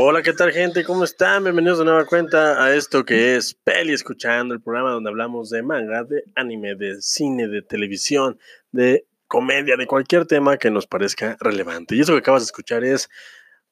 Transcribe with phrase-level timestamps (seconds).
[0.00, 0.84] Hola, ¿qué tal gente?
[0.84, 1.42] ¿Cómo están?
[1.42, 5.60] Bienvenidos de nueva cuenta a esto que es Peli Escuchando, el programa donde hablamos de
[5.60, 8.38] manga, de anime, de cine, de televisión,
[8.70, 11.96] de comedia, de cualquier tema que nos parezca relevante.
[11.96, 13.08] Y eso que acabas de escuchar es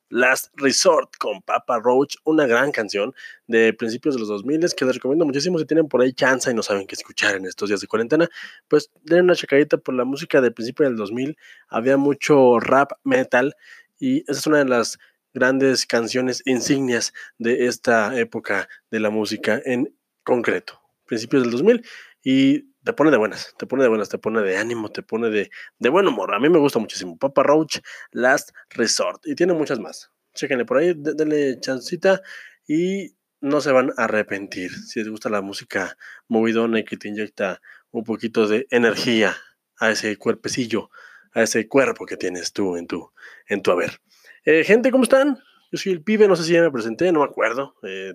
[0.08, 3.14] Last Resort con Papa Roach, una gran canción
[3.46, 6.54] de principios de los 2000 que les recomiendo muchísimo si tienen por ahí chance y
[6.54, 8.28] no saben qué escuchar en estos días de cuarentena,
[8.66, 13.54] pues den una checadita por la música de principio del 2000, había mucho rap metal
[14.00, 14.98] y esa es una de las
[15.36, 21.86] grandes canciones insignias de esta época de la música en concreto, principios del 2000,
[22.24, 25.28] y te pone de buenas, te pone de buenas, te pone de ánimo, te pone
[25.28, 26.34] de, de buen humor.
[26.34, 27.18] A mí me gusta muchísimo.
[27.18, 27.80] Papa Roach,
[28.12, 30.10] Last Resort, y tiene muchas más.
[30.34, 32.22] Chéquenle por ahí, denle chancita
[32.66, 34.70] y no se van a arrepentir.
[34.70, 39.36] Si les gusta la música movidona y que te inyecta un poquito de energía
[39.78, 40.88] a ese cuerpecillo,
[41.32, 43.12] a ese cuerpo que tienes tú en tu,
[43.48, 44.00] en tu haber.
[44.48, 45.42] Eh, gente, ¿cómo están?
[45.72, 47.74] Yo soy el pibe, no sé si ya me presenté, no me acuerdo.
[47.82, 48.14] Eh,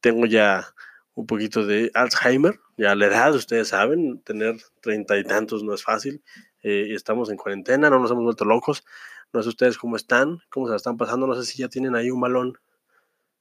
[0.00, 0.74] tengo ya
[1.14, 5.84] un poquito de Alzheimer, ya la edad, ustedes saben, tener treinta y tantos no es
[5.84, 6.20] fácil.
[6.64, 8.84] Eh, estamos en cuarentena, no nos hemos vuelto locos.
[9.32, 11.28] No sé ustedes cómo están, cómo se la están pasando.
[11.28, 12.58] No sé si ya tienen ahí un balón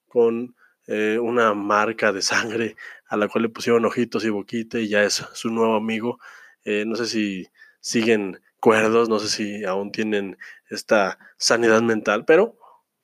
[0.08, 0.56] con
[0.88, 2.76] una marca de sangre
[3.08, 6.20] a la cual le pusieron ojitos y boquita y ya es su nuevo amigo.
[6.66, 7.48] no sé si
[7.80, 10.38] siguen cuerdos, no sé si aún tienen
[10.70, 12.56] esta sanidad mental, pero,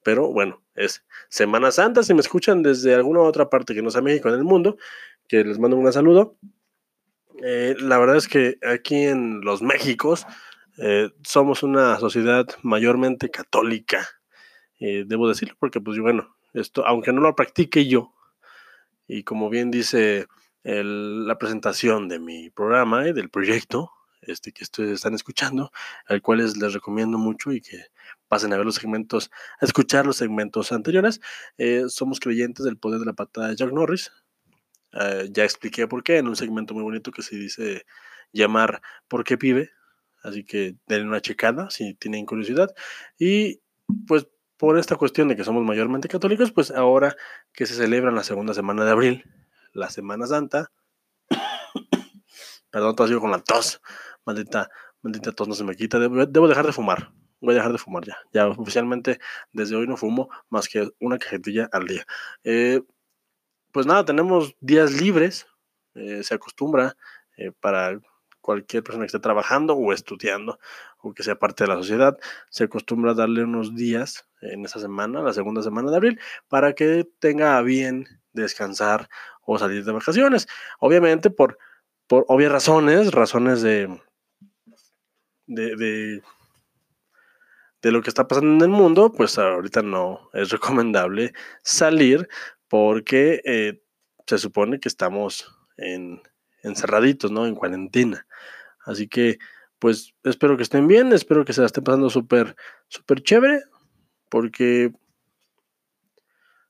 [0.04, 4.02] pero bueno, es Semana Santa, si me escuchan desde alguna otra parte que no sea
[4.02, 4.78] México en el mundo,
[5.28, 6.38] que les mando un saludo.
[7.44, 10.26] Eh, la verdad es que aquí en los Méxicos
[10.78, 14.08] eh, somos una sociedad mayormente católica,
[14.80, 18.14] eh, debo decirlo, porque pues bueno, esto, aunque no lo practique yo,
[19.08, 20.28] y como bien dice
[20.64, 23.92] la presentación de mi programa y del proyecto,
[24.22, 25.72] este, que ustedes están escuchando,
[26.06, 27.86] al cual les recomiendo mucho y que
[28.28, 31.22] pasen a ver los segmentos, a escuchar los segmentos anteriores.
[31.58, 34.12] Eh, somos creyentes del poder de la patada de Jack Norris.
[34.94, 37.86] Eh, ya expliqué por qué en un segmento muy bonito que se dice
[38.32, 39.72] llamar ¿Por qué pibe?
[40.24, 42.74] Así que den una checada si tienen curiosidad.
[43.18, 43.62] Y
[44.08, 44.28] pues
[44.58, 47.16] por esta cuestión de que somos mayormente católicos, pues ahora
[47.54, 49.24] que se celebra la segunda semana de abril,
[49.74, 50.72] la Semana Santa,
[52.70, 53.82] perdón, todo sigo con la tos,
[54.26, 54.70] Maldita,
[55.02, 56.00] maldita tos no se me quita.
[56.00, 57.12] Debo, dejar de fumar.
[57.40, 58.18] Voy a dejar de fumar ya.
[58.34, 59.20] Ya oficialmente
[59.54, 62.06] desde hoy no fumo más que una cajetilla al día.
[62.44, 62.82] Eh,
[63.72, 65.48] pues nada, tenemos días libres.
[65.96, 66.98] Eh, se acostumbra
[67.38, 68.00] eh, para
[68.42, 70.60] cualquier persona que esté trabajando o estudiando
[71.00, 72.18] o que sea parte de la sociedad,
[72.50, 76.74] se acostumbra a darle unos días en esa semana, la segunda semana de abril, para
[76.74, 79.10] que tenga bien descansar
[79.46, 80.48] o salir de vacaciones.
[80.80, 81.58] Obviamente por,
[82.08, 84.00] por obvias razones, razones de,
[85.46, 86.22] de,
[87.82, 92.28] de, lo que está pasando en el mundo, pues ahorita no es recomendable salir
[92.68, 93.82] porque eh,
[94.26, 96.22] se supone que estamos en,
[96.64, 97.46] encerraditos, ¿no?
[97.46, 98.26] En cuarentena.
[98.86, 99.38] Así que,
[99.80, 102.56] pues espero que estén bien, espero que se la estén pasando súper,
[102.88, 103.64] súper chévere,
[104.30, 104.92] porque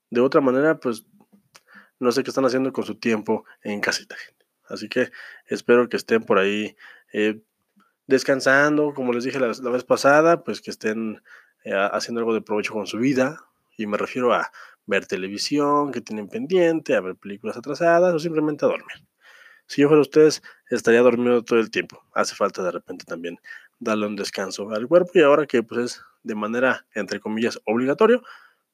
[0.09, 1.05] de otra manera, pues
[1.99, 4.15] no sé qué están haciendo con su tiempo en casita.
[4.69, 5.11] Así que
[5.47, 6.75] espero que estén por ahí
[7.13, 7.41] eh,
[8.07, 11.21] descansando, como les dije la, vez pasada, pues que estén
[11.63, 13.39] eh, haciendo algo de provecho con su vida.
[13.77, 14.51] Y me refiero a
[14.85, 19.05] ver televisión que tienen pendiente, a ver películas atrasadas o simplemente a dormir.
[19.67, 22.01] Si yo fuera ustedes, estaría dormido todo el tiempo.
[22.13, 23.37] Hace falta de repente también
[23.79, 28.23] darle un descanso al cuerpo y ahora que pues es de manera, entre comillas, obligatorio,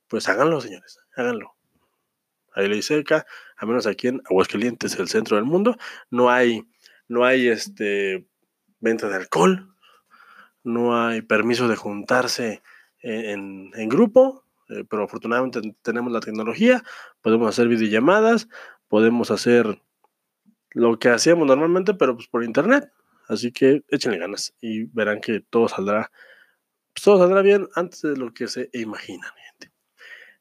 [0.07, 1.55] pues háganlo, señores, háganlo.
[2.55, 3.25] Ahí le acá,
[3.57, 5.75] al menos aquí en Aguascalientes, el centro del mundo,
[6.09, 6.63] no hay,
[7.07, 8.27] no hay este
[8.79, 9.73] venta de alcohol,
[10.63, 12.61] no hay permiso de juntarse
[12.99, 16.83] en, grupo, eh, pero afortunadamente tenemos la tecnología,
[17.21, 18.47] podemos hacer videollamadas,
[18.87, 19.81] podemos hacer
[20.71, 22.91] lo que hacíamos normalmente, pero pues por internet.
[23.27, 26.11] Así que échenle ganas y verán que todo saldrá,
[26.93, 29.31] pues, todo saldrá bien antes de lo que se imaginan.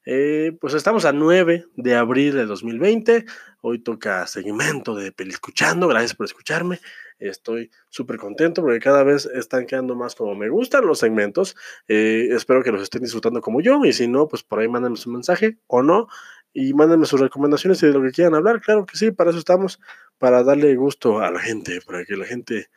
[0.05, 3.25] Eh, pues estamos a 9 de abril de 2020.
[3.61, 5.87] Hoy toca seguimiento de Peli Escuchando.
[5.87, 6.79] Gracias por escucharme.
[7.19, 11.55] Estoy súper contento porque cada vez están quedando más como me gustan los segmentos.
[11.87, 13.83] Eh, espero que los estén disfrutando como yo.
[13.85, 16.07] Y si no, pues por ahí mándenme su mensaje o no.
[16.51, 18.61] Y mándenme sus recomendaciones y de lo que quieran hablar.
[18.61, 19.79] Claro que sí, para eso estamos.
[20.17, 21.79] Para darle gusto a la gente.
[21.85, 22.67] Para que la gente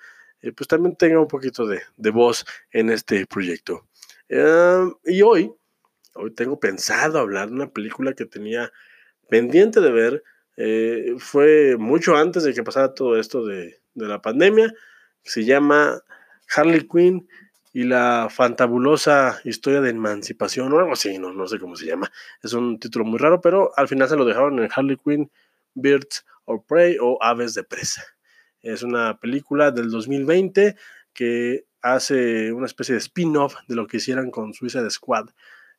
[0.43, 3.88] eh, pues también tenga un poquito de, voz en este proyecto.
[5.05, 5.52] y hoy
[6.16, 8.72] Hoy tengo pensado hablar de una película que tenía
[9.28, 10.24] pendiente de ver.
[10.56, 14.72] Eh, fue mucho antes de que pasara todo esto de, la pandemia.
[15.22, 16.02] Se llama
[16.54, 17.28] Harley Quinn
[17.72, 22.10] y la fantabulosa historia de emancipación o algo así, no, no sé cómo se llama.
[22.42, 25.30] Es un título muy raro, pero al final se lo dejaron en Harley Quinn,
[25.74, 28.02] Birds of Prey o Aves de Presa.
[28.62, 30.76] Es una película del 2020
[31.12, 35.28] que hace una especie de spin-off de lo que hicieran con Suiza de Squad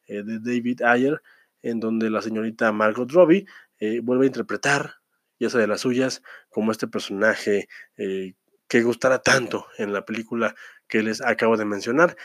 [0.07, 1.21] eh, de David Ayer,
[1.61, 3.45] en donde la señorita Margot Robbie
[3.79, 4.95] eh, vuelve a interpretar,
[5.39, 7.67] ya sea de las suyas, como este personaje
[7.97, 8.33] eh,
[8.67, 10.55] que gustará tanto en la película
[10.87, 12.15] que les acabo de mencionar,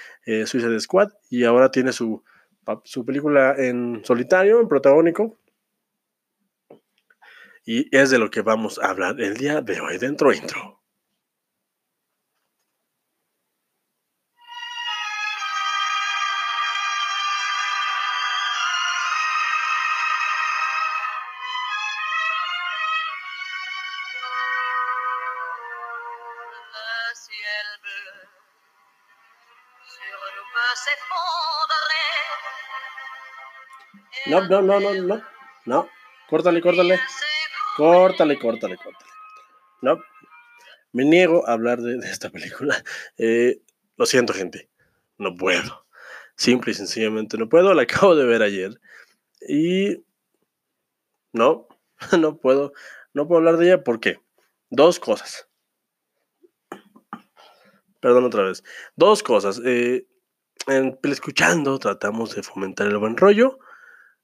[0.46, 2.22] Suiza de Squad, y ahora tiene su,
[2.84, 5.38] su película en solitario, en protagónico,
[7.64, 10.81] y es de lo que vamos a hablar el día de hoy dentro intro.
[34.32, 35.22] No, no, no, no, no,
[35.66, 35.88] no.
[36.30, 36.98] Córtale, córtale.
[37.76, 39.10] Córtale, córtale, córtale.
[39.82, 39.98] No.
[40.92, 42.82] Me niego a hablar de, esta película.
[43.18, 43.60] Eh,
[43.98, 44.70] lo siento, gente.
[45.18, 45.86] No puedo.
[46.34, 47.74] Simple y sencillamente no puedo.
[47.74, 48.80] La acabo de ver ayer.
[49.46, 50.02] Y.
[51.34, 51.68] No,
[52.18, 52.72] no puedo.
[53.12, 53.84] No puedo hablar de ella.
[53.84, 54.18] ¿Por qué?
[54.70, 55.46] Dos cosas.
[58.00, 58.64] Perdón otra vez.
[58.96, 59.60] Dos cosas.
[59.62, 60.06] Eh,
[61.02, 63.58] Escuchando tratamos de fomentar el buen rollo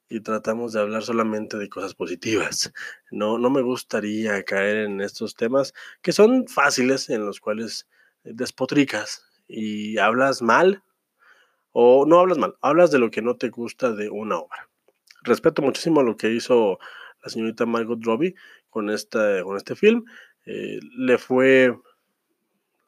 [0.08, 2.72] y tratamos de hablar solamente de cosas positivas.
[3.10, 5.72] No, no me gustaría caer en estos temas
[6.02, 7.88] que son fáciles, en los cuales
[8.25, 10.82] despotricas y hablas mal,
[11.72, 14.69] o no hablas mal, hablas de lo que no te gusta de una obra.
[15.22, 16.78] Respeto muchísimo lo que hizo
[17.22, 18.34] la señorita Margot Robbie
[18.70, 20.04] con, esta, con este film.
[20.44, 21.75] Eh, le fue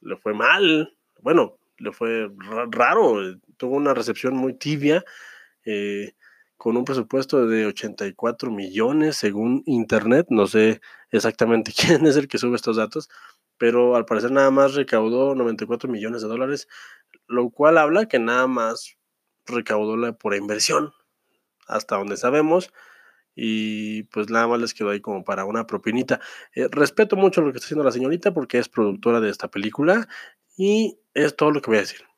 [0.01, 2.31] le fue mal, bueno, le fue
[2.71, 5.05] raro, tuvo una recepción muy tibia.
[5.65, 6.13] Eh,
[6.61, 10.27] con un presupuesto de 84 millones según Internet.
[10.29, 13.09] No sé exactamente quién es el que sube estos datos,
[13.57, 16.69] pero al parecer nada más recaudó 94 millones de dólares,
[17.27, 18.99] lo cual habla que nada más
[19.47, 20.93] recaudó la por inversión,
[21.67, 22.71] hasta donde sabemos.
[23.35, 26.21] Y pues nada más les quedó ahí como para una propinita.
[26.55, 30.09] Eh, respeto mucho lo que está haciendo la señorita porque es productora de esta película
[30.59, 32.10] y es todo lo que voy a decir.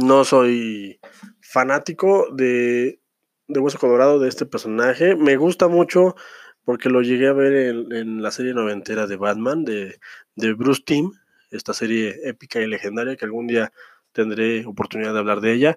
[0.00, 1.00] No soy
[1.40, 3.00] fanático de,
[3.48, 5.16] de Hueso Colorado, de este personaje.
[5.16, 6.14] Me gusta mucho
[6.62, 7.52] porque lo llegué a ver
[7.90, 9.98] en, la serie noventera de Batman, de,
[10.36, 11.10] de Bruce Timm,
[11.50, 13.72] esta serie épica y legendaria que algún día
[14.12, 15.76] tendré oportunidad de hablar de ella.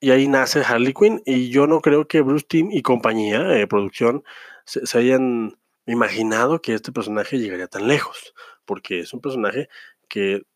[0.00, 1.20] Y ahí nace Harley Quinn.
[1.26, 4.24] Y yo no creo que Bruce Timm y compañía, eh, producción,
[4.64, 8.32] se, hayan imaginado que este personaje llegaría tan lejos.
[8.64, 9.68] Porque es un personaje
[10.08, 10.46] que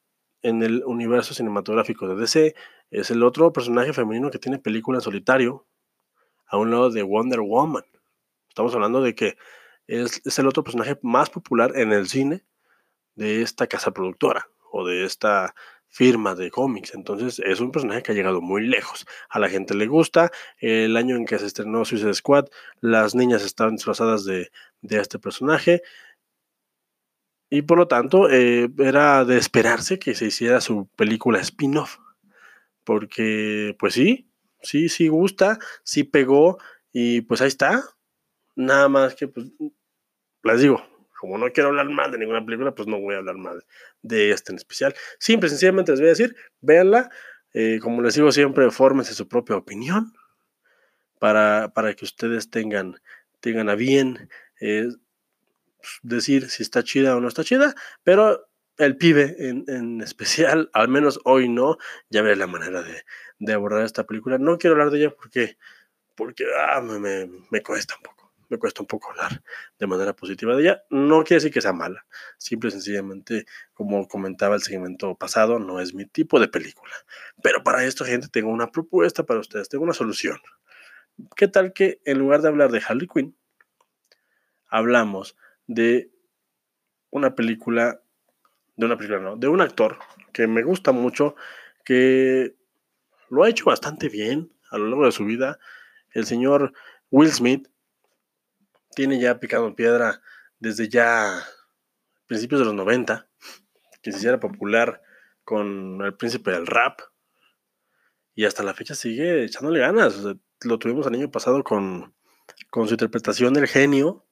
[0.46, 2.54] en el universo cinematográfico de DC.
[2.90, 5.66] Es el otro personaje femenino que tiene película en solitario,
[6.46, 7.84] a un lado de Wonder Woman.
[8.48, 9.36] Estamos hablando de que
[9.88, 12.44] es, es el otro personaje más popular en el cine
[13.16, 15.52] de esta casa productora o de esta
[15.88, 16.94] firma de cómics.
[16.94, 19.04] Entonces es un personaje que ha llegado muy lejos.
[19.28, 20.30] A la gente le gusta.
[20.58, 22.46] El año en que se estrenó Suicide Squad,
[22.80, 25.82] las niñas estaban disfrazadas de, de este personaje.
[27.50, 31.98] Y por lo tanto, eh, era de esperarse que se hiciera su película spin-off.
[32.84, 34.28] Porque, pues sí,
[34.62, 36.58] sí, sí gusta, sí pegó
[36.92, 37.84] y pues ahí está.
[38.56, 39.46] Nada más que, pues,
[40.42, 40.82] les digo,
[41.20, 43.64] como no quiero hablar mal de ninguna película, pues no voy a hablar mal
[44.02, 44.94] de esta en especial.
[45.18, 47.10] Simple, sencillamente les voy a decir, véanla.
[47.52, 50.12] Eh, como les digo siempre, fórmense su propia opinión
[51.18, 52.96] para, para que ustedes tengan,
[53.40, 54.28] tengan a bien
[54.60, 54.88] eh,
[56.02, 61.20] decir si está chida o no está chida, pero el pibe en, especial, al menos
[61.24, 61.78] hoy no,
[62.10, 64.38] ya veré la manera de, abordar esta película.
[64.38, 65.56] No quiero hablar de ella porque,
[66.14, 69.42] porque ah, me, me, cuesta un poco, me cuesta un poco hablar
[69.78, 70.82] de manera positiva de ella.
[70.90, 72.06] No quiere decir que sea mala,
[72.38, 76.94] simple y sencillamente, como comentaba el segmento pasado, no es mi tipo de película.
[77.42, 80.38] Pero para esto, gente, tengo una propuesta para ustedes, tengo una solución.
[81.34, 83.34] ¿Qué tal que en lugar de hablar de Harley Quinn,
[84.68, 86.10] hablamos de
[87.10, 88.00] una película,
[88.76, 89.98] de una película, no, de un actor
[90.32, 91.34] que me gusta mucho,
[91.84, 92.54] que
[93.30, 95.58] lo ha hecho bastante bien a lo largo de su vida.
[96.10, 96.72] El señor
[97.10, 97.68] Will Smith
[98.94, 100.22] tiene ya picado en piedra
[100.58, 101.42] desde ya
[102.26, 103.28] principios de los 90,
[104.02, 105.02] que se hiciera popular
[105.44, 107.00] con el príncipe del rap.
[108.34, 110.20] Y hasta la fecha sigue echándole ganas.
[110.62, 112.14] lo tuvimos el año pasado con,
[112.70, 114.25] con su interpretación del genio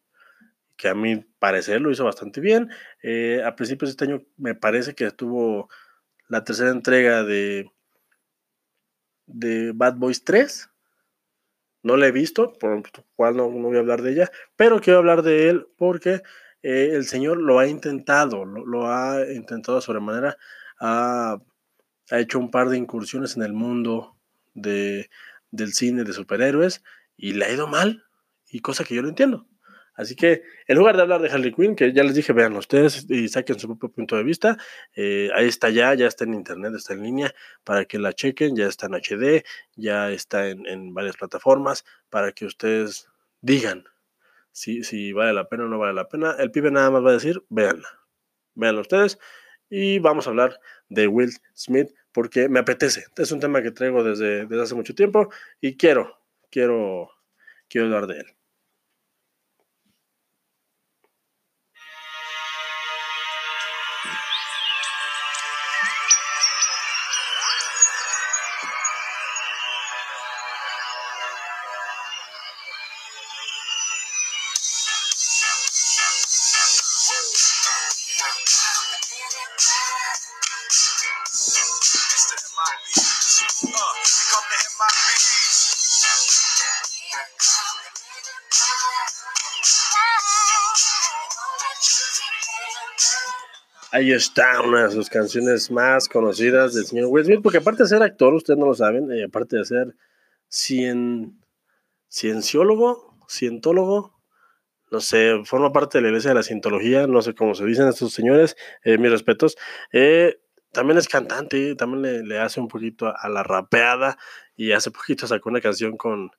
[0.76, 2.70] que a mi parecer lo hizo bastante bien.
[3.02, 5.68] Eh, a principios de este año me parece que tuvo
[6.28, 7.70] la tercera entrega de,
[9.26, 10.70] de Bad Boys 3.
[11.82, 12.82] No la he visto, por lo
[13.14, 16.22] cual no, voy a hablar de ella, pero quiero hablar de él porque
[16.62, 20.38] eh, el señor lo ha intentado, lo, ha intentado sobremanera,
[20.80, 21.38] ha,
[22.10, 24.16] ha hecho un par de incursiones en el mundo
[24.54, 25.10] de,
[25.50, 26.82] del cine de superhéroes
[27.18, 28.04] y le ha ido mal,
[28.48, 29.46] y cosa que yo no entiendo.
[29.94, 33.06] Así que en lugar de hablar de Harley Quinn, que ya les dije, vean ustedes
[33.08, 34.58] y saquen su propio punto de vista,
[34.94, 38.56] eh, ahí está ya, ya está en internet, está en línea, para que la chequen,
[38.56, 39.44] ya está en HD,
[39.76, 43.08] ya está en, varias plataformas, para que ustedes
[43.40, 43.84] digan
[44.50, 46.34] si, si vale la pena o no vale la pena.
[46.38, 47.88] El pibe nada más va a decir, véanla,
[48.54, 49.18] véanla ustedes.
[49.70, 53.06] Y vamos a hablar de Will Smith porque me apetece.
[53.16, 56.18] Es un tema que traigo desde, desde hace mucho tiempo y quiero,
[56.50, 57.10] quiero,
[57.68, 58.33] quiero hablar de él.
[93.94, 97.88] Ahí está una de sus canciones más conocidas del señor Will Smith, porque aparte de
[97.88, 99.94] ser actor, ustedes no lo saben, y aparte de ser
[100.48, 101.40] cien,
[102.08, 104.20] cienciólogo, cientólogo,
[104.90, 107.86] no sé, forma parte de la iglesia de la cientología, no sé cómo se dicen
[107.86, 109.56] estos señores, eh, mis respetos.
[109.92, 110.40] Eh,
[110.72, 114.18] también es cantante, también le, hace un poquito a, la rapeada
[114.56, 116.32] y hace poquito sacó una canción con,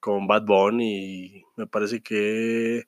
[0.00, 2.84] con Bad Bunny y me parece que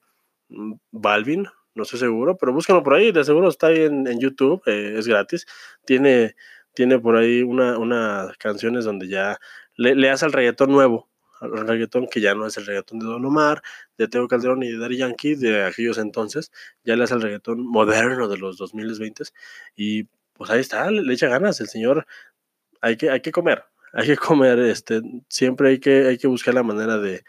[0.49, 4.61] mm, Balvin, no estoy seguro, pero búscalo por ahí, de seguro está ahí en, YouTube,
[4.65, 5.45] eh, es gratis.
[5.85, 6.35] Tiene,
[6.73, 9.39] tiene por ahí unas una canciones donde ya
[9.75, 11.09] le, hace al reggaetón nuevo,
[11.41, 13.61] al reggaetón que ya no es el reggaetón de Don Omar,
[13.97, 16.51] de Teo Calderón y de Daddy Yankee de aquellos entonces,
[16.83, 19.23] ya le hace el reggaetón moderno de los 2020
[19.75, 20.03] y
[20.33, 22.05] pues ahí está, le, echa ganas, el señor,
[22.81, 26.53] hay que, hay que comer, hay que comer, este, siempre hay que, hay que buscar
[26.53, 27.25] la manera de,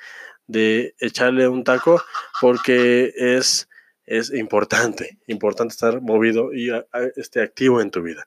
[0.46, 2.00] de echarle un taco
[2.40, 3.68] porque es
[4.06, 6.70] es importante, importante estar movido y
[7.16, 8.24] este, activo en tu vida.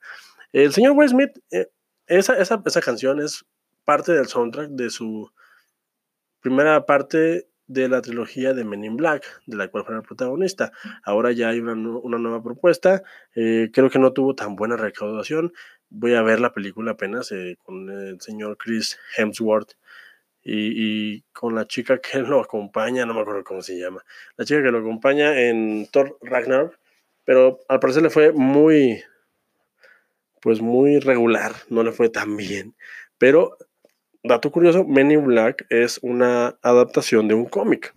[0.52, 1.68] El señor Will Smith, eh,
[2.06, 3.44] esa, esa, esa, canción es
[3.84, 5.30] parte del soundtrack de su
[6.40, 10.72] primera parte de la trilogía de Men in Black, de la cual fue el protagonista.
[11.04, 13.02] Ahora ya hay una, una nueva propuesta,
[13.36, 15.52] eh, creo que no tuvo tan buena recaudación.
[15.88, 19.74] Voy a ver la película apenas eh, con el señor Chris Hemsworth
[20.42, 24.04] y, con la chica que lo acompaña, no me acuerdo cómo se llama,
[24.36, 26.78] la chica que lo acompaña en Thor Ragnar,
[27.24, 29.02] pero al parecer le fue muy,
[30.40, 32.74] pues muy regular, no le fue tan bien.
[33.18, 33.58] Pero,
[34.22, 37.94] dato curioso, Men Black es una adaptación de un cómic.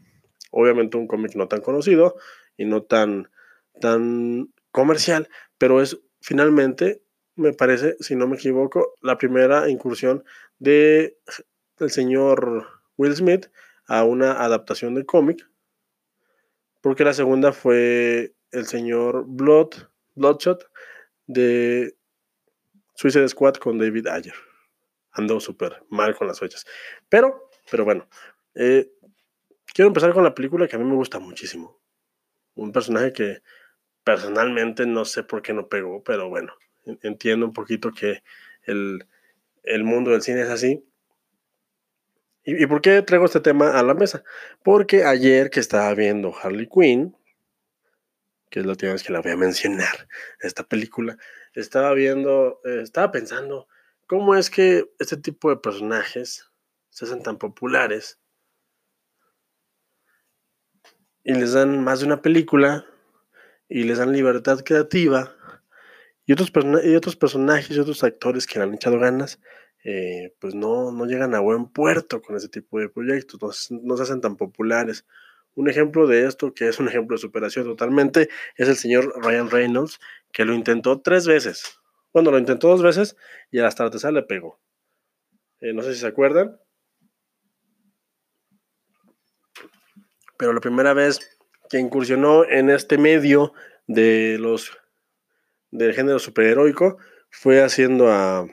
[0.51, 2.15] Obviamente un cómic no tan conocido
[2.57, 3.29] y no tan,
[3.79, 7.01] tan comercial, pero es finalmente,
[7.35, 10.23] me parece, si no me equivoco, la primera incursión
[10.59, 11.17] de
[11.79, 13.47] el señor Will Smith
[13.87, 15.47] a una adaptación de cómic,
[16.81, 19.69] porque la segunda fue el señor Blood,
[20.15, 20.69] Bloodshot
[21.27, 21.95] de
[22.95, 24.35] Suicide Squad con David Ayer.
[25.11, 26.65] Andó súper mal con las fechas.
[27.09, 28.07] Pero, pero bueno,
[28.55, 28.91] eh,
[29.65, 31.79] quiero empezar con la película que a mí me gusta muchísimo.
[32.55, 33.41] Un personaje que
[34.03, 36.53] personalmente no sé por qué no pegó, pero bueno,
[37.01, 38.23] entiendo un poquito que
[38.63, 39.07] el,
[39.63, 40.85] el mundo del cine es así.
[42.45, 44.23] ¿Y, por qué traigo este tema a la mesa?
[44.63, 47.15] Porque ayer que estaba viendo Harley Quinn,
[48.49, 50.07] que es la última vez que la voy a mencionar,
[50.41, 51.17] esta película,
[51.53, 53.67] estaba viendo, eh, estaba pensando
[54.07, 56.51] cómo es que este tipo de personajes
[56.89, 58.19] se hacen tan populares
[61.23, 62.85] y les dan más de una película
[63.69, 65.35] y les dan libertad creativa
[66.25, 66.51] y otros,
[66.83, 69.39] y otros personajes y otros actores que le han echado ganas
[69.83, 74.03] eh, pues no, no llegan a buen puerto con ese tipo de proyectos, no, se
[74.03, 75.05] hacen tan populares.
[75.55, 79.51] Un ejemplo de esto, que es un ejemplo de superación totalmente, es el señor Ryan
[79.51, 79.99] Reynolds,
[80.31, 81.79] que lo intentó tres veces.
[82.13, 83.17] Bueno, lo intentó dos veces
[83.51, 84.59] y hasta la tercera le pegó.
[85.59, 86.59] Eh, no sé si se acuerdan.
[90.37, 93.53] Pero la primera vez que incursionó en este medio
[93.87, 94.71] de los
[95.71, 96.97] del género superheroico
[97.29, 98.47] fue haciendo a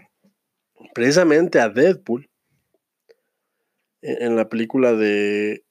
[0.94, 2.30] precisamente a Deadpool
[4.02, 5.64] en, la película de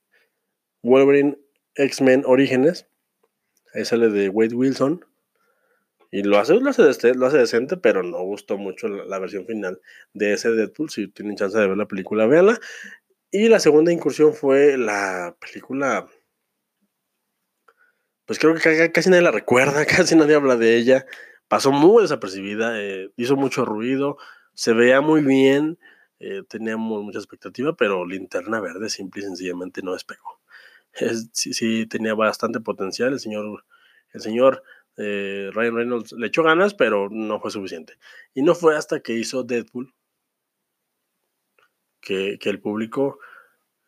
[0.83, 1.37] Wolverine
[1.75, 2.87] X-Men Orígenes.
[3.73, 5.05] Ahí sale de Wade Wilson.
[6.11, 9.79] Y lo hace, lo hace, lo hace decente, pero no gustó mucho la, versión final
[10.13, 10.89] de ese Deadpool.
[10.89, 12.59] Si tienen chance de ver la película, véanla.
[13.31, 16.07] Y la segunda incursión fue la película.
[18.25, 21.05] Pues creo que casi nadie la recuerda, casi nadie habla de ella.
[21.47, 24.17] Pasó muy desapercibida, eh, hizo mucho ruido,
[24.59, 25.79] se veía muy bien,
[26.19, 30.41] eh, teníamos mucha expectativa, pero Linterna Verde simple y sencillamente no despegó.
[31.31, 33.13] sí, sí, tenía bastante potencial.
[33.13, 33.63] El señor,
[34.11, 34.63] el señor
[34.97, 37.93] eh, Ryan Reynolds le echó ganas, pero no fue suficiente.
[38.33, 39.93] Y no fue hasta que hizo Deadpool
[42.01, 43.19] que, el público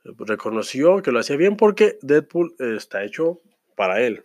[0.05, 3.41] reconoció que lo hacía bien porque Deadpool está hecho
[3.75, 4.23] para él.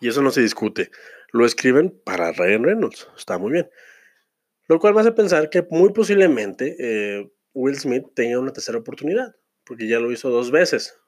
[0.00, 0.90] Y eso no se discute.
[1.32, 3.10] Lo escriben para Ryan Reynolds.
[3.14, 3.68] Está muy bien.
[4.72, 9.36] Lo cual me hace pensar que muy posiblemente eh, Will Smith tenga una tercera oportunidad,
[9.64, 10.98] porque ya lo hizo dos veces.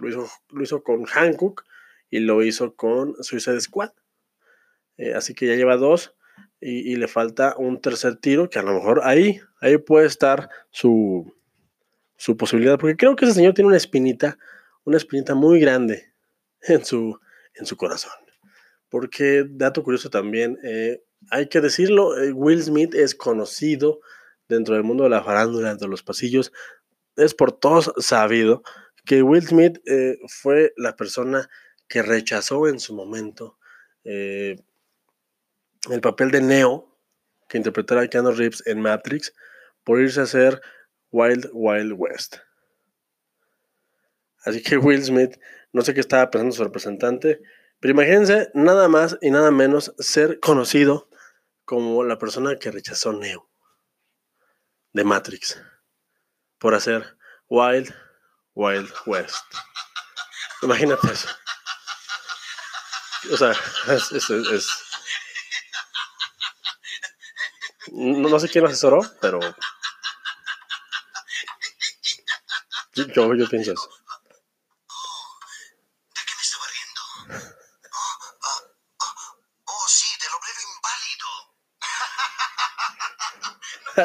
[0.00, 1.64] Lo hizo, lo hizo con Hancock
[2.10, 3.92] y lo hizo con Suicide Squad.
[4.96, 6.16] Eh, así que ya lleva dos
[6.60, 11.32] y, le falta un tercer tiro que a lo mejor ahí, ahí puede estar su,
[12.16, 14.36] su posibilidad, porque creo que ese señor tiene una espinita,
[14.82, 16.12] una espinita muy grande
[16.62, 17.20] en su,
[17.54, 18.10] en su corazón.
[18.88, 24.00] Porque, dato curioso también, eh, hay que decirlo, eh, Will Smith es conocido
[24.48, 26.52] dentro del mundo de la farándula, dentro de los pasillos,
[27.16, 28.62] es por todos sabido
[29.04, 29.80] que Will Smith
[30.28, 31.48] fue la persona
[31.92, 33.58] que rechazó en su momento
[34.04, 34.56] eh,
[35.90, 36.88] el papel de Neo,
[37.50, 39.34] que interpretara Keanu Reeves en Matrix,
[39.84, 40.62] por irse a hacer
[41.10, 42.36] Wild Wild West.
[44.44, 45.38] Así que Will Smith,
[45.72, 47.42] no sé qué estaba pensando su representante,
[47.78, 51.10] pero imagínense nada más y nada menos ser conocido
[51.72, 53.50] como la persona que rechazó Neo
[54.92, 55.58] de Matrix
[56.58, 57.16] por hacer
[57.48, 57.90] Wild
[58.52, 59.46] Wild West.
[60.60, 61.28] Imagínate eso.
[63.32, 63.52] O sea,
[63.88, 64.68] es, es,
[67.90, 69.40] No, sé quién lo asesoró, pero
[72.92, 73.88] yo, yo pienso eso.
[76.14, 77.00] ¿De qué me estaba riendo?
[79.64, 80.36] Oh, sí, de lo
[80.76, 81.52] inválido.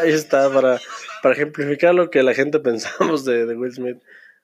[0.07, 0.79] Ahí está, para,
[1.21, 3.97] para ejemplificar lo que la gente pensamos de, de Will Smith,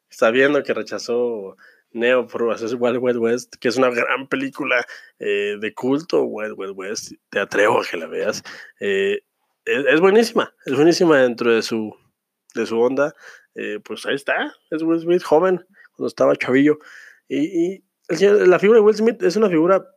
[0.10, 1.56] sabiendo que rechazó
[1.94, 4.86] Neo por hacer Wild Wild West, que es una gran película
[5.20, 8.44] eh, de culto, Wild Wild West, te atrevo a que la veas.
[8.82, 9.22] Eh,
[9.64, 11.96] es, buenísima, es buenísima dentro de su,
[12.56, 13.16] de su onda.
[13.56, 16.78] Eh, pues ahí está, es Will Smith joven, cuando estaba chavillo.
[17.30, 19.88] Y, la figura de Will Smith es una figura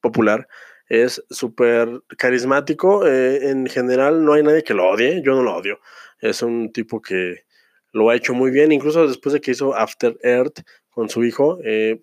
[0.00, 0.48] popular,
[0.88, 3.06] es súper carismático.
[3.06, 5.80] en general no hay nadie que lo odie, yo no lo odio.
[6.20, 7.44] Es un tipo que
[7.92, 11.58] lo ha hecho muy bien, incluso después de que hizo After Earth con su hijo,
[11.64, 12.02] eh,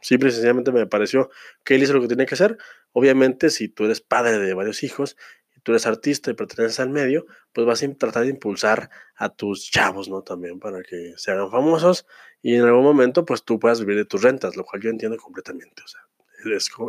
[0.00, 1.30] simple y sencillamente me pareció
[1.64, 2.58] que él hizo lo que tenía que hacer.
[2.92, 5.16] Obviamente, si tú eres padre de varios hijos,
[5.62, 9.70] tú eres artista y perteneces al medio, pues vas a tratar de impulsar a tus
[9.70, 10.22] chavos, ¿no?
[10.22, 12.06] También para que se hagan famosos
[12.40, 15.16] y en algún momento, pues tú puedas vivir de tus rentas, lo cual yo entiendo
[15.16, 15.82] completamente.
[15.82, 16.00] O sea,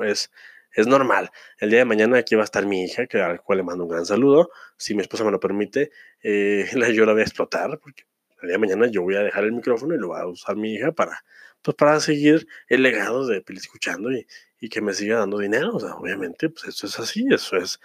[0.06, 0.32] es,
[0.74, 1.32] es normal.
[1.58, 3.84] El día de mañana aquí va a estar mi hija, que, al cual le mando
[3.84, 4.50] un gran saludo.
[4.78, 5.92] Si mi esposa me lo permite,
[6.24, 8.04] eh, yo la voy a explotar, porque
[8.42, 10.56] el día de mañana yo voy a dejar el micrófono y lo va a usar
[10.56, 11.24] mi hija para,
[11.62, 14.26] pues, para seguir el legado de Pili escuchando y,
[14.60, 15.76] y, que me siga dando dinero.
[15.76, 17.80] O sea, obviamente, pues eso es así, eso es,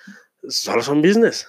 [0.49, 1.49] solo son business.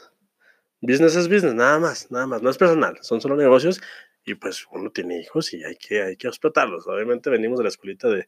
[0.81, 3.81] Business es business, nada más, nada más, no es personal, son solo negocios
[4.23, 6.85] y pues uno tiene hijos y hay que, hay que explotarlos.
[6.87, 8.27] Obviamente venimos de la escuelita de,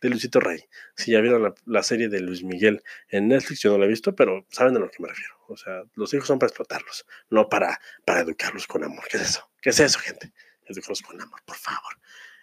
[0.00, 0.64] de Luisito Rey.
[0.94, 4.14] Si ya vieron la, serie de Luis Miguel en Netflix, yo no la he visto,
[4.14, 5.34] pero saben a lo que me refiero.
[5.48, 9.04] O sea, los hijos son para explotarlos, no para, para educarlos con amor.
[9.10, 9.50] ¿Qué es eso?
[9.60, 10.32] ¿Qué es eso, gente?
[10.66, 11.98] Educarlos con amor, por favor.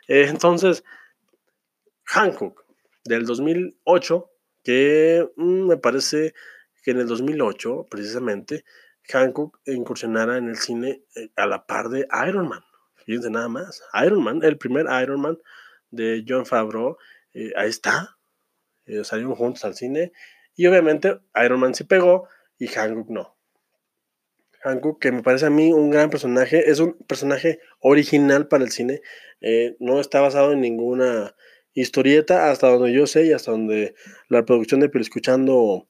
[0.08, 0.84] Eh, entonces,
[2.04, 2.65] Hancock,
[3.04, 4.32] del 2008,
[4.63, 6.34] que mm, me parece
[6.84, 8.65] que en el 2008, precisamente,
[9.08, 12.63] Hancock incursionara en el cine eh, a la par de Iron Man.
[13.06, 13.84] Fíjense nada más.
[14.04, 15.38] Iron Man, el primer Iron Man
[15.91, 16.98] de John Favreau,
[17.36, 18.17] eh, ahí está.
[18.86, 20.13] Eh, salieron juntos al cine.
[20.56, 23.38] Y obviamente Iron Man sí pegó y Hancock no.
[24.63, 28.71] Hancock, que me parece a mí un gran personaje, es un personaje original para el
[28.71, 29.02] cine.
[29.41, 31.36] Eh, no está basado en ninguna
[31.74, 33.93] historieta, hasta donde yo sé y hasta donde
[34.30, 35.88] la producción de Pero Escuchando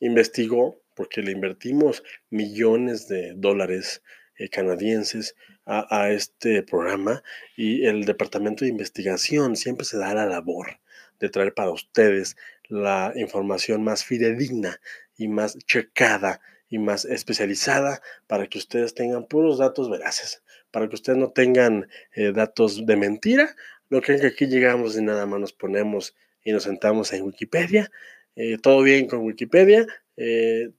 [0.00, 4.02] investigó, porque le invertimos millones de dólares
[4.48, 7.22] canadienses a, este programa
[7.56, 10.80] y el departamento de investigación siempre se da la labor
[11.20, 12.36] de traer para ustedes
[12.68, 14.80] la información más fidedigna
[15.16, 20.94] y más checada y más especializada para que ustedes tengan puros datos veraces, para que
[20.94, 23.54] ustedes no tengan eh, datos de mentira,
[23.90, 27.90] no creen que aquí llegamos y nada más nos ponemos y nos sentamos en Wikipedia.
[28.36, 29.86] Eh, todo bien con Wikipedia.
[30.16, 30.70] eh,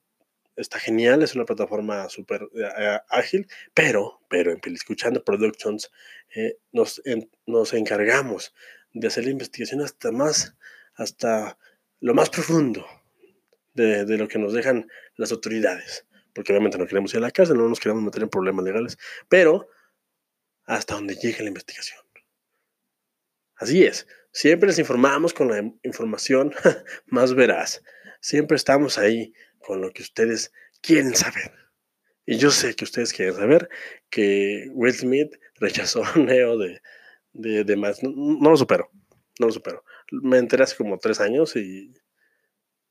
[0.56, 5.92] está genial, es una plataforma súper eh, ágil, pero, pero en Escuchando Productions
[6.36, 7.02] eh, nos,
[7.46, 8.54] nos encargamos
[8.94, 10.56] de hacer la investigación hasta más,
[10.96, 11.58] hasta
[12.00, 12.86] lo más profundo
[13.74, 16.06] de, de lo que nos dejan las autoridades.
[16.34, 18.98] Porque obviamente no queremos ir a la cárcel, no nos queremos meter en problemas legales,
[19.28, 19.70] pero
[20.66, 22.00] hasta donde llegue la investigación.
[23.62, 26.52] Así es, siempre les informamos con la información
[27.06, 27.84] más veraz.
[28.20, 31.52] Siempre estamos ahí con lo que ustedes quieren saber.
[32.26, 33.70] Y yo sé que ustedes quieren saber
[34.10, 36.82] que Will Smith rechazó a Neo de,
[37.34, 38.02] de, de más.
[38.04, 38.90] No, lo supero,
[39.40, 39.84] no lo supero.
[40.12, 41.94] Me enteré hace como tres años y,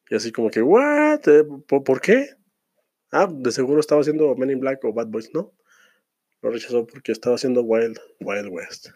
[0.09, 1.27] y así como que, ¿what?
[1.29, 2.31] Eh, ¿Por, por qué?
[3.13, 5.55] Ah, de seguro estaba haciendo Men in Black o Bad Boys, ¿no?
[6.43, 8.89] Lo rechazó porque estaba haciendo Wild, Wild West.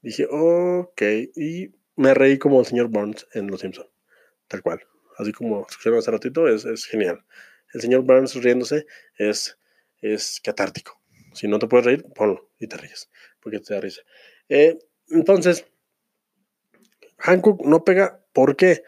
[0.00, 1.02] Dije, ok,
[1.36, 3.86] y me reí como el señor Burns en Los Simpson,
[4.48, 4.80] tal cual.
[5.22, 7.24] Así como escucharon hace ratito, es, es genial.
[7.72, 9.56] El señor Burns riéndose es,
[10.42, 11.00] catártico.
[11.32, 14.02] Si no te puedes reír, ponlo y te ríes, porque te da risa.
[14.48, 15.64] Eh, entonces,
[17.18, 18.82] Hancock no pega, ¿por qué?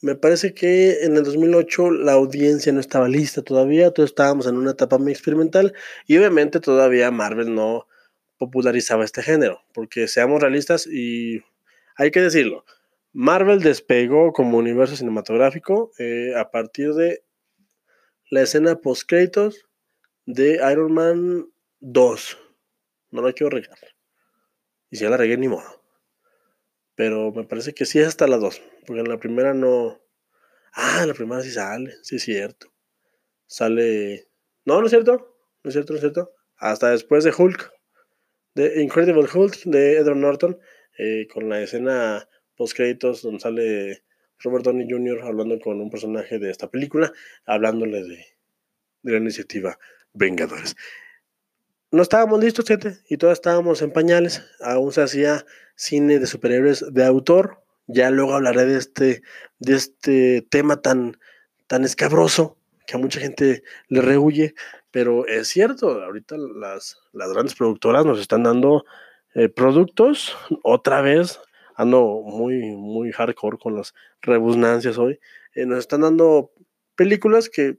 [0.00, 4.56] Me parece que en el 2008 la audiencia no estaba lista todavía, todos estábamos en
[4.56, 5.74] una etapa muy experimental
[6.06, 7.86] y obviamente todavía Marvel no
[8.38, 11.42] popularizaba este género, porque seamos realistas y
[11.96, 12.64] hay que decirlo,
[13.12, 17.24] Marvel despegó como universo cinematográfico eh, a partir de
[18.30, 19.66] la escena post-créditos
[20.26, 21.46] de Iron Man
[21.80, 22.38] 2.
[23.10, 23.78] No la quiero regar.
[24.90, 25.82] Y si ya la regué, ni modo.
[26.94, 28.62] Pero me parece que sí es hasta la 2.
[28.86, 30.00] Porque en la primera no.
[30.72, 31.94] Ah, en la primera sí sale.
[32.02, 32.72] Sí es cierto.
[33.46, 34.28] Sale.
[34.64, 35.36] No, no es cierto.
[35.64, 36.32] No es cierto, no es cierto.
[36.56, 37.72] Hasta después de Hulk.
[38.54, 40.60] De Incredible Hulk de Edward Norton.
[40.98, 42.28] Eh, con la escena
[42.60, 44.02] post créditos donde sale
[44.40, 45.22] Robert Downey Jr.
[45.22, 47.10] hablando con un personaje de esta película.
[47.46, 48.26] Hablándole de,
[49.02, 49.78] de la iniciativa
[50.12, 50.76] Vengadores.
[51.90, 54.44] No estábamos listos, gente, y todos estábamos en pañales.
[54.60, 57.62] Aún se hacía cine de superhéroes de autor.
[57.86, 59.22] Ya luego hablaré de este,
[59.58, 61.16] de este tema tan,
[61.66, 64.54] tan escabroso que a mucha gente le rehuye.
[64.90, 68.84] Pero es cierto, ahorita las, las grandes productoras nos están dando
[69.34, 70.36] eh, productos.
[70.62, 71.40] Otra vez,
[71.74, 75.20] ando muy, muy hardcore con las rebusnancias hoy.
[75.54, 76.52] Eh, nos están dando
[76.94, 77.78] películas que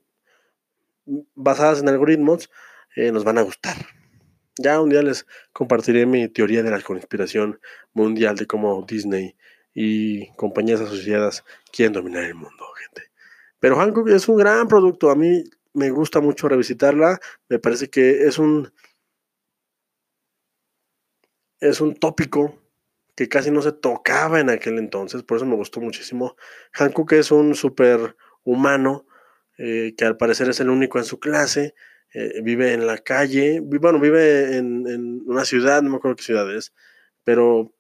[1.35, 2.49] basadas en algoritmos
[2.95, 3.75] eh, nos van a gustar.
[4.57, 7.59] Ya un día les compartiré mi teoría de la conspiración
[7.93, 9.35] mundial de cómo Disney
[9.73, 13.09] y compañías asociadas quieren dominar el mundo, gente.
[13.59, 15.09] Pero Hancock es un gran producto.
[15.09, 17.19] A mí me gusta mucho revisitarla.
[17.47, 18.71] Me parece que es un
[21.59, 22.59] es un tópico
[23.15, 25.23] que casi no se tocaba en aquel entonces.
[25.23, 26.35] Por eso me gustó muchísimo.
[26.73, 29.05] Hancock es un super humano
[29.57, 31.73] eh, que al parecer es el único en su clase
[32.13, 36.53] eh, vive en la calle, bueno, vive en, una ciudad, no me acuerdo qué ciudad
[36.53, 36.73] es,
[37.23, 37.73] pero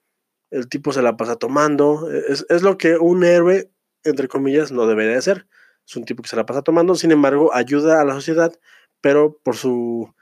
[0.51, 3.69] el tipo se la pasa tomando, es, es, lo que un héroe,
[4.05, 5.47] entre comillas, no debería hacer.
[5.85, 8.57] Es un tipo que se la pasa tomando, sin embargo, ayuda a la sociedad,
[9.01, 10.13] pero por su,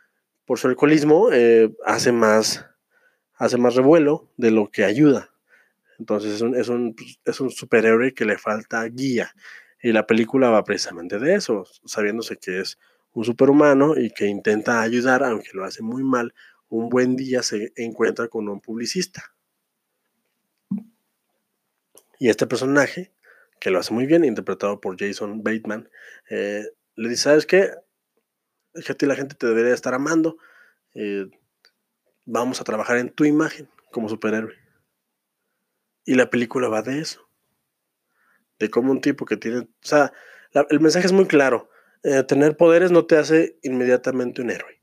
[0.45, 2.65] por su alcoholismo eh, hace, más,
[3.39, 5.31] hace más revuelo de lo que ayuda.
[5.97, 9.33] Entonces es un, es, un, es un superhéroe que le falta guía.
[9.81, 12.77] Y la película va precisamente de eso, sabiéndose que es
[13.13, 16.33] un superhumano y que intenta ayudar, aunque lo hace muy mal,
[16.67, 19.33] un buen día se encuentra con un publicista.
[22.19, 23.13] Y este personaje,
[23.61, 25.89] que lo hace muy bien, interpretado por Jason Bateman,
[26.29, 27.71] eh, le dice, ¿sabes qué?
[28.73, 30.37] Es que la gente te debería estar amando.
[30.93, 31.27] Eh,
[32.29, 34.55] vamos a trabajar en tu imagen como superhéroe.
[36.05, 37.29] Y la película va de eso.
[38.59, 39.59] De cómo un tipo que tiene...
[39.59, 40.13] O sea,
[40.69, 41.69] el mensaje es muy claro
[42.03, 44.79] eh, tener poderes no te hace inmediatamente un héroe.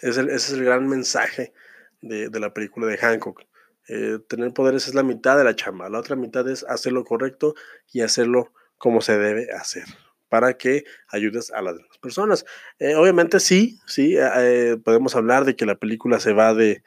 [0.00, 1.52] Ese es el gran mensaje
[2.00, 3.42] de, de la película de Hancock.
[3.88, 7.04] Eh, tener poderes es la mitad de la chamba, la otra mitad es hacer lo
[7.04, 7.54] correcto
[7.92, 9.84] y hacerlo como se debe hacer
[10.34, 12.44] para que ayudes a las demás personas.
[12.80, 16.82] Eh, obviamente sí, sí, eh, podemos hablar de que la película se va de,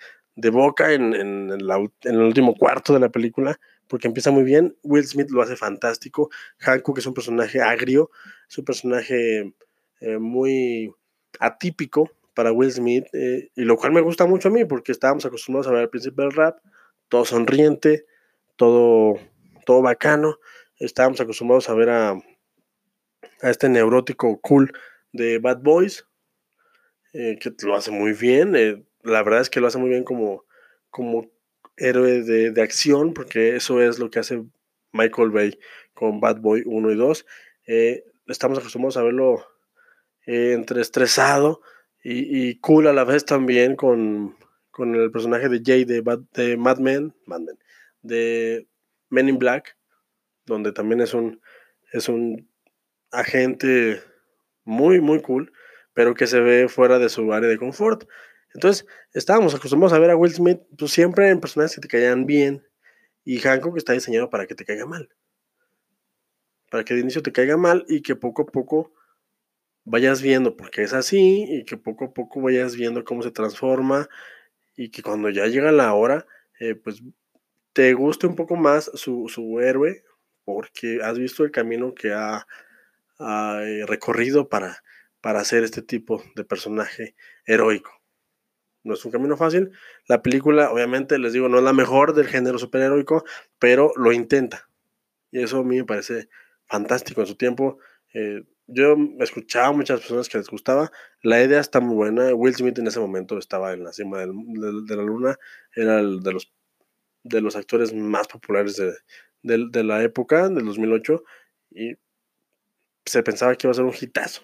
[0.52, 3.58] boca en, el último cuarto de la película,
[3.88, 4.76] porque empieza muy bien.
[4.84, 6.30] Will Smith lo hace fantástico.
[6.60, 8.12] Hancock es un personaje agrio,
[8.50, 9.54] es un personaje
[10.02, 10.92] eh, muy
[11.40, 15.68] atípico para Will Smith, y lo cual me gusta mucho a mí, porque estábamos acostumbrados
[15.68, 16.58] a ver al príncipe del rap,
[17.08, 18.06] todo sonriente,
[18.58, 19.14] todo,
[19.66, 20.36] todo bacano.
[20.80, 22.22] Estábamos acostumbrados a ver a,
[23.42, 24.72] a este neurótico cool
[25.12, 26.06] de Bad Boys,
[27.14, 28.56] eh, que lo hace muy bien.
[28.56, 30.46] Eh, la verdad es que lo hace muy bien como,
[30.90, 31.32] como
[31.76, 34.44] héroe de, de, acción, porque eso es lo que hace
[34.92, 35.60] Michael Bay
[35.94, 37.26] con Bad Boy 1 y 2.
[37.68, 39.46] Eh, estamos acostumbrados a verlo
[40.26, 41.62] entre estresado
[42.04, 44.36] y, y, cool a la vez también con,
[44.72, 47.58] con el personaje de Jay de, de Mad Men, Mad Men,
[48.02, 48.68] de
[49.10, 49.78] Men in Black,
[50.46, 51.42] donde también es un,
[51.94, 52.50] es un
[53.12, 54.02] agente
[54.64, 55.52] muy, muy cool,
[55.94, 58.08] pero que se ve fuera de su área de confort.
[58.54, 62.26] Entonces, estábamos acostumbrados a ver a Will Smith pues, siempre en personajes que te caían
[62.26, 62.64] bien,
[63.28, 65.10] y Hancock está diseñado para que te caiga mal.
[66.72, 68.94] Para que de inicio te caiga mal y que poco a poco
[69.84, 73.32] vayas viendo por qué es así y que poco a poco vayas viendo cómo se
[73.32, 74.08] transforma
[74.78, 76.26] y que cuando ya llega la hora,
[76.62, 77.04] eh, pues
[77.74, 80.06] te guste un poco más su, su, héroe
[80.46, 82.48] porque has visto el camino que ha,
[83.20, 84.84] recorrido para,
[85.22, 87.92] para hacer este tipo de personaje heroico.
[88.84, 89.72] No es un camino fácil.
[90.08, 93.26] La película, obviamente, les digo, no es la mejor del género superheroico,
[93.60, 94.70] pero lo intenta.
[95.32, 96.30] Y eso a mí me parece
[96.66, 97.80] fantástico en su tiempo.
[98.14, 100.92] Eh, yo escuchaba a muchas personas que les gustaba.
[101.22, 102.34] La idea está muy buena.
[102.34, 105.38] Will Smith en ese momento estaba en la cima de, la luna.
[105.76, 106.54] Era el de los,
[107.24, 108.94] de los actores más populares de,
[109.44, 111.24] de, de la época, del 2008.
[111.72, 111.98] Y
[113.10, 114.44] se pensaba que iba a ser un hitazo.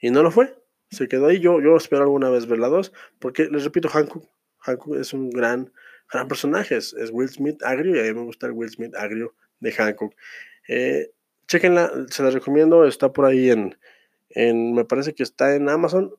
[0.00, 1.40] Y no lo fue se quedó ahí.
[1.40, 5.30] Yo, yo espero alguna vez ver la 2, porque les repito, Hancock, Hancock es un
[5.30, 5.72] gran,
[6.12, 6.76] gran personaje.
[6.76, 9.72] Es, es, Will Smith agrio y a mí me gusta el Will Smith agrio de
[9.72, 10.14] Hancock.
[10.68, 11.12] Eh,
[11.46, 12.84] chequenla, se la recomiendo.
[12.86, 13.78] Está por ahí en,
[14.30, 16.14] en, me parece que está en Amazon.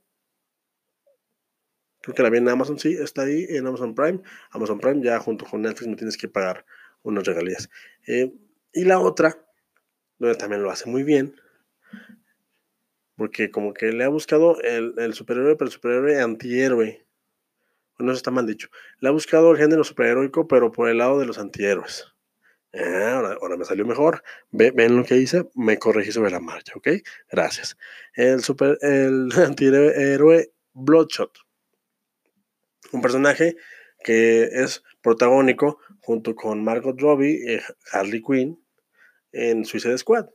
[2.01, 4.21] Creo que la vi en Amazon, sí, está ahí en Amazon Prime.
[4.49, 6.65] Amazon Prime, ya junto con Netflix me tienes que pagar
[7.03, 7.69] unas regalías.
[8.07, 8.33] Eh,
[8.73, 9.37] y la otra,
[10.37, 11.35] también lo hace muy bien,
[13.15, 17.05] porque como que le ha buscado el, el superhéroe, pero el superhéroe antihéroe.
[17.97, 18.69] Bueno, eso está mal dicho.
[18.99, 22.11] Le ha buscado el género superheroico, pero por el lado de los antihéroes.
[22.73, 24.23] Ah, ahora, ahora, me salió mejor.
[24.51, 26.87] Ve, ven lo que hice, me corregí sobre la marcha, ¿ok?
[27.29, 27.77] Gracias.
[28.13, 31.37] El, super, el antihéroe Bloodshot.
[32.93, 33.55] Un personaje
[34.03, 38.60] que es protagónico junto con Margot Robbie Harley Quinn
[39.31, 40.27] en Suicide Squad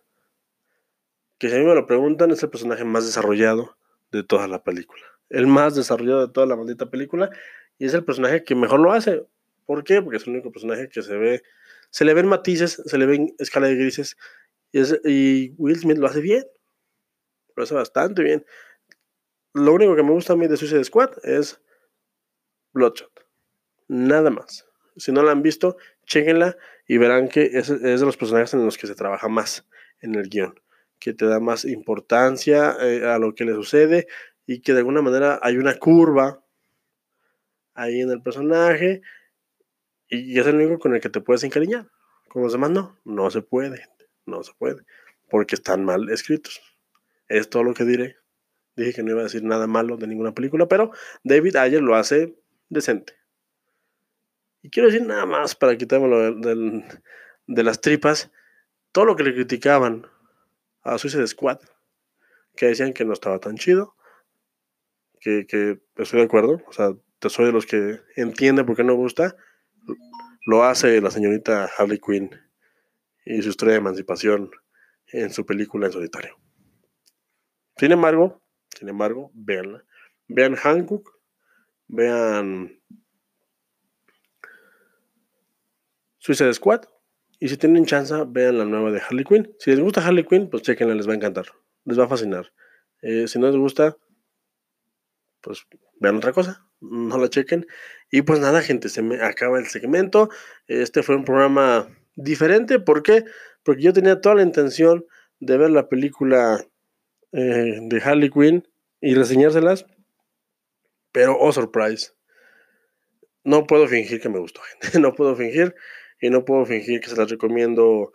[1.39, 3.77] que si a mí me lo preguntan, es el personaje más desarrollado
[4.11, 5.03] de toda la película.
[5.29, 7.31] El más desarrollado de toda la maldita película.
[7.79, 9.27] Y es el personaje que mejor lo hace.
[9.67, 10.01] ¿Por qué?
[10.01, 11.43] Porque es el único personaje que se ve,
[11.91, 14.17] se le ven matices, se le ven escala de grises.
[14.73, 16.45] Y, y Will Smith lo hace bien.
[17.55, 18.45] Lo hace bastante bien.
[19.53, 21.61] Lo único que me gusta a mí de Suicide Squad es
[22.73, 23.13] Bloodshot.
[23.89, 24.66] Nada más.
[24.97, 26.57] Si no la han visto, chequenla
[26.87, 29.67] y verán que es, es de los personajes en los que se trabaja más
[30.01, 30.55] en el guion
[30.99, 34.07] que te da más importancia eh, a lo que le sucede
[34.47, 36.43] y que de alguna manera hay una curva
[37.75, 39.03] ahí en el personaje
[40.09, 41.89] y es el único con el que te puedes encariñar.
[42.29, 43.89] Con los demás no, no se puede,
[44.25, 44.83] no se puede,
[45.29, 46.61] porque están mal escritos.
[47.29, 48.17] Es todo lo que diré.
[48.77, 50.93] Dije que no iba a decir nada malo de ninguna película, pero
[51.25, 52.37] David Ayer lo hace
[52.69, 53.15] decente.
[54.67, 56.83] Y quiero decir nada más para quitármelo de,
[57.47, 58.33] de, las tripas,
[58.91, 60.09] todo lo que le criticaban
[60.83, 61.61] a Suicide Squad,
[62.57, 63.95] que decían que no estaba tan chido,
[65.21, 65.47] que,
[65.95, 66.97] estoy de acuerdo, o sea,
[67.29, 69.37] soy de los que entiende por qué no gusta,
[70.47, 72.31] lo hace la señorita Harley Quinn
[73.25, 74.51] y su historia de emancipación
[75.13, 76.37] en su película en solitario.
[77.77, 78.43] Sin embargo,
[78.77, 79.85] sin embargo, véanla.
[80.27, 81.09] Vean Hancock,
[81.87, 82.81] vean
[86.27, 86.81] Suicide Squad
[87.39, 89.55] y si tienen chance, vean la nueva de Harley Quinn.
[89.61, 91.47] Si les gusta Harley Quinn, pues chequenla, les va a encantar.
[91.85, 92.53] Les va a fascinar.
[93.01, 93.97] Eh, si no les gusta,
[95.41, 95.65] pues
[96.01, 96.67] vean otra cosa.
[96.81, 97.65] No la chequen.
[98.11, 100.29] Y pues nada, gente, se me acaba el segmento.
[100.67, 102.81] Este fue un programa diferente.
[102.81, 103.25] ¿Por qué?
[103.63, 105.07] Porque yo tenía toda la intención
[105.39, 106.67] de ver la película
[107.31, 108.67] eh, de Harley Quinn
[109.01, 109.87] y reseñárselas.
[111.13, 112.15] Pero, oh, surprise.
[113.45, 114.99] No puedo fingir que me gustó, gente.
[114.99, 115.77] No puedo fingir
[116.21, 118.13] y no puedo fingir que se las recomiendo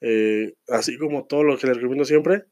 [0.00, 2.44] eh, así como todo lo que les recomiendo siempre.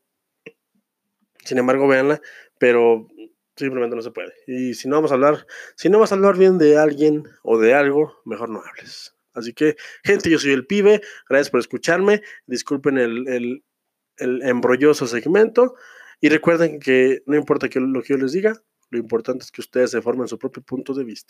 [1.44, 2.20] Sin embargo, véanla,
[2.58, 3.08] pero
[3.56, 4.32] simplemente no se puede.
[4.46, 7.58] Y si no vamos a hablar, si no vas a hablar bien de alguien o
[7.58, 9.16] de algo, mejor no hables.
[9.32, 13.64] Así que, gente, yo soy el pibe, gracias por escucharme, disculpen el, el,
[14.16, 15.74] el embrolloso segmento
[16.20, 19.60] y recuerden que no importa que lo que yo les diga, lo importante es que
[19.60, 21.28] ustedes se formen su propio punto de vista.